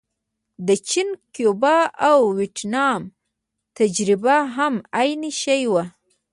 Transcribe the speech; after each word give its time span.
د 0.67 0.69
چین، 0.87 1.09
کیوبا 1.33 1.77
او 2.09 2.19
ویتنام 2.39 3.01
تجربه 3.77 4.37
هم 4.55 4.73
عین 4.99 5.21
شی 5.41 5.61
وه. 5.71 5.83